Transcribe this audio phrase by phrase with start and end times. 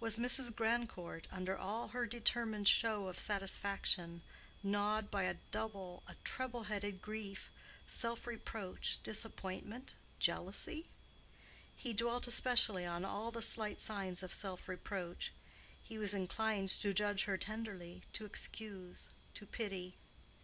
[0.00, 0.52] Was Mrs.
[0.56, 4.20] Grandcourt, under all her determined show of satisfaction,
[4.64, 10.88] gnawed by a double, a treble headed grief—self reproach, disappointment, jealousy?
[11.76, 15.30] He dwelt especially on all the slight signs of self reproach:
[15.80, 19.94] he was inclined to judge her tenderly, to excuse, to pity.